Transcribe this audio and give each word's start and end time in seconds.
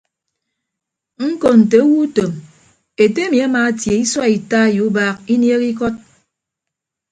Ñko 1.29 1.49
nte 1.61 1.77
owo 1.85 1.95
utom 2.05 2.31
ete 3.03 3.19
emi 3.25 3.37
amaatie 3.47 3.93
isua 4.03 4.27
ita 4.37 4.59
ye 4.73 4.81
ubaak 4.89 5.17
inieehe 5.33 5.65
ikọt. 5.73 5.95